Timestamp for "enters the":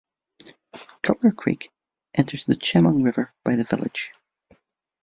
2.15-2.55